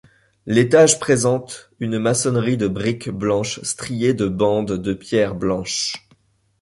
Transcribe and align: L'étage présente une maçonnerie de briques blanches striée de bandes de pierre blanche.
L'étage 0.47 0.99
présente 0.99 1.69
une 1.79 1.99
maçonnerie 1.99 2.57
de 2.57 2.67
briques 2.67 3.11
blanches 3.11 3.61
striée 3.61 4.15
de 4.15 4.27
bandes 4.27 4.71
de 4.77 4.93
pierre 4.95 5.35
blanche. 5.35 6.09